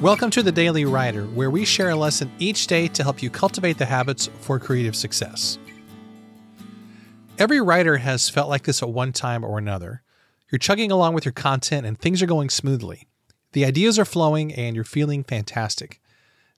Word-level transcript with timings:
Welcome 0.00 0.30
to 0.30 0.42
the 0.42 0.50
Daily 0.50 0.86
Writer, 0.86 1.24
where 1.24 1.50
we 1.50 1.66
share 1.66 1.90
a 1.90 1.94
lesson 1.94 2.32
each 2.38 2.66
day 2.66 2.88
to 2.88 3.02
help 3.02 3.22
you 3.22 3.28
cultivate 3.28 3.76
the 3.76 3.84
habits 3.84 4.30
for 4.40 4.58
creative 4.58 4.96
success. 4.96 5.58
Every 7.38 7.60
writer 7.60 7.98
has 7.98 8.30
felt 8.30 8.48
like 8.48 8.62
this 8.62 8.82
at 8.82 8.88
one 8.88 9.12
time 9.12 9.44
or 9.44 9.58
another. 9.58 10.02
You're 10.50 10.58
chugging 10.58 10.90
along 10.90 11.12
with 11.12 11.26
your 11.26 11.32
content 11.32 11.84
and 11.84 11.98
things 11.98 12.22
are 12.22 12.26
going 12.26 12.48
smoothly. 12.48 13.08
The 13.52 13.66
ideas 13.66 13.98
are 13.98 14.06
flowing 14.06 14.54
and 14.54 14.74
you're 14.74 14.86
feeling 14.86 15.22
fantastic. 15.22 16.00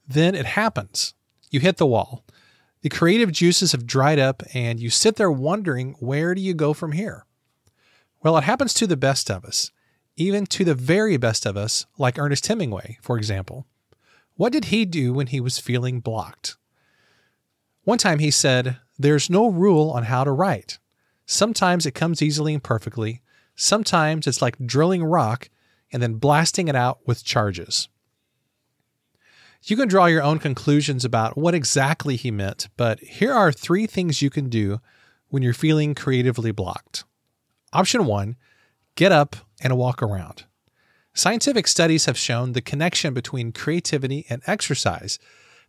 Then 0.07 0.37
it 0.37 0.47
happens. 0.47 1.15
You 1.51 1.59
hit 1.59 1.79
the 1.79 1.85
wall. 1.87 2.25
The 2.83 2.91
creative 2.91 3.33
juices 3.33 3.73
have 3.73 3.89
dried 3.89 4.21
up 4.21 4.45
and 4.55 4.79
you 4.79 4.89
sit 4.89 5.17
there 5.17 5.33
wondering 5.33 5.97
where 5.99 6.37
do 6.37 6.41
you 6.41 6.55
go 6.55 6.73
from 6.73 6.93
here? 6.93 7.27
Well, 8.23 8.39
it 8.39 8.45
happens 8.45 8.73
to 8.75 8.87
the 8.87 8.97
best 8.97 9.33
of 9.33 9.45
us 9.45 9.73
even 10.17 10.47
to 10.47 10.65
the 10.65 10.75
very 10.75 11.17
best 11.17 11.47
of 11.47 11.57
us, 11.57 11.87
like 11.99 12.19
Ernest 12.19 12.47
Hemingway, 12.47 12.99
for 13.01 13.17
example. 13.17 13.67
What 14.35 14.53
did 14.53 14.67
he 14.67 14.85
do 14.85 15.13
when 15.13 15.29
he 15.29 15.41
was 15.41 15.59
feeling 15.59 16.01
blocked? 16.01 16.57
One 17.85 17.99
time 17.99 18.19
he 18.19 18.31
said, 18.31 18.79
There's 18.99 19.31
no 19.31 19.49
rule 19.49 19.91
on 19.91 20.05
how 20.05 20.25
to 20.25 20.31
write. 20.31 20.79
Sometimes 21.27 21.87
it 21.87 21.95
comes 21.95 22.23
easily 22.23 22.55
and 22.55 22.63
perfectly. 22.63 23.23
Sometimes 23.55 24.27
it's 24.27 24.43
like 24.43 24.57
drilling 24.65 25.05
rock 25.05 25.49
and 25.93 26.03
then 26.03 26.15
blasting 26.15 26.69
it 26.69 26.77
out 26.77 27.01
with 27.07 27.25
charges. 27.25 27.89
You 29.65 29.77
can 29.77 29.89
draw 29.89 30.07
your 30.07 30.23
own 30.23 30.39
conclusions 30.39 31.05
about 31.05 31.37
what 31.37 31.55
exactly 31.55 32.17
he 32.17 32.31
meant, 32.31 32.69
but 32.77 32.99
here 33.01 33.33
are 33.33 33.53
three 33.53 33.87
things 33.87 34.21
you 34.21 34.31
can 34.31 34.49
do 34.49 34.81
when 35.29 35.43
you're 35.43 35.55
feeling 35.55 35.95
creatively 35.95 36.51
blocked. 36.51 37.05
Option 37.73 38.07
one 38.07 38.37
get 38.95 39.13
up 39.13 39.37
and 39.63 39.77
walk 39.77 40.03
around. 40.03 40.45
Scientific 41.15 41.67
studies 41.67 42.07
have 42.07 42.17
shown 42.17 42.53
the 42.53 42.63
connection 42.63 43.13
between 43.13 43.53
creativity 43.53 44.25
and 44.31 44.43
exercise. 44.47 45.19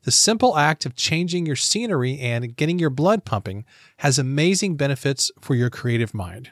The 0.04 0.12
simple 0.12 0.58
act 0.58 0.86
of 0.86 0.96
changing 0.96 1.46
your 1.46 1.56
scenery 1.56 2.20
and 2.20 2.56
getting 2.56 2.80
your 2.80 2.90
blood 2.90 3.26
pumping 3.26 3.66
has 3.98 4.20
amazing 4.20 4.76
benefits 4.76 5.32
for 5.42 5.56
your 5.56 5.70
creative 5.70 6.14
mind. 6.14 6.52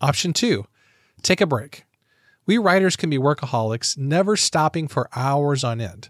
Option 0.00 0.32
two, 0.32 0.66
take 1.22 1.40
a 1.40 1.46
break. 1.46 1.84
We 2.46 2.56
writers 2.56 2.96
can 2.96 3.10
be 3.10 3.18
workaholics, 3.18 3.98
never 3.98 4.36
stopping 4.36 4.88
for 4.88 5.08
hours 5.14 5.64
on 5.64 5.80
end. 5.80 6.08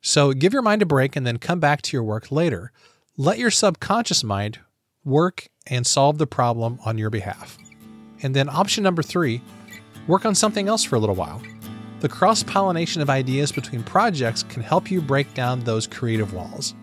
So 0.00 0.32
give 0.32 0.52
your 0.52 0.62
mind 0.62 0.82
a 0.82 0.86
break 0.86 1.16
and 1.16 1.26
then 1.26 1.38
come 1.38 1.60
back 1.60 1.82
to 1.82 1.96
your 1.96 2.04
work 2.04 2.30
later. 2.30 2.72
Let 3.16 3.38
your 3.38 3.50
subconscious 3.50 4.22
mind 4.22 4.60
work 5.04 5.48
and 5.66 5.86
solve 5.86 6.18
the 6.18 6.26
problem 6.26 6.78
on 6.84 6.98
your 6.98 7.10
behalf. 7.10 7.58
And 8.22 8.34
then 8.34 8.48
option 8.48 8.82
number 8.82 9.02
three, 9.02 9.40
work 10.06 10.24
on 10.24 10.34
something 10.34 10.68
else 10.68 10.84
for 10.84 10.96
a 10.96 10.98
little 10.98 11.14
while. 11.14 11.40
The 12.00 12.08
cross 12.08 12.42
pollination 12.42 13.02
of 13.02 13.10
ideas 13.10 13.50
between 13.50 13.82
projects 13.82 14.42
can 14.44 14.62
help 14.62 14.90
you 14.90 15.00
break 15.00 15.34
down 15.34 15.60
those 15.60 15.86
creative 15.86 16.32
walls. 16.32 16.74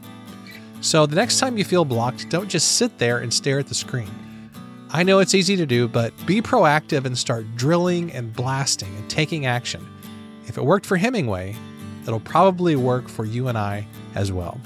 So 0.81 1.05
the 1.05 1.15
next 1.15 1.39
time 1.39 1.57
you 1.57 1.63
feel 1.63 1.85
blocked, 1.85 2.29
don't 2.29 2.49
just 2.49 2.77
sit 2.77 2.97
there 2.97 3.19
and 3.19 3.33
stare 3.33 3.59
at 3.59 3.67
the 3.67 3.73
screen. 3.73 4.11
I 4.91 5.03
know 5.03 5.19
it's 5.19 5.33
easy 5.33 5.55
to 5.55 5.65
do, 5.65 5.87
but 5.87 6.13
be 6.25 6.41
proactive 6.41 7.05
and 7.05 7.17
start 7.17 7.55
drilling 7.55 8.11
and 8.11 8.33
blasting 8.33 8.93
and 8.95 9.09
taking 9.09 9.45
action. 9.45 9.85
If 10.47 10.57
it 10.57 10.63
worked 10.63 10.85
for 10.85 10.95
Hemingway, 10.97 11.55
it'll 12.03 12.19
probably 12.19 12.75
work 12.75 13.09
for 13.09 13.25
you 13.25 13.47
and 13.47 13.57
I 13.57 13.87
as 14.13 14.31
well. 14.31 14.59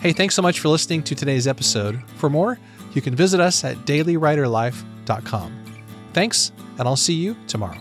Hey, 0.00 0.12
thanks 0.12 0.34
so 0.34 0.42
much 0.42 0.58
for 0.60 0.68
listening 0.68 1.02
to 1.04 1.14
today's 1.14 1.46
episode. 1.46 2.02
For 2.16 2.28
more, 2.28 2.58
you 2.92 3.00
can 3.00 3.14
visit 3.14 3.38
us 3.38 3.62
at 3.64 3.76
dailywriterlife.com. 3.86 5.61
Thanks, 6.12 6.52
and 6.78 6.86
I'll 6.88 6.96
see 6.96 7.14
you 7.14 7.36
tomorrow. 7.46 7.78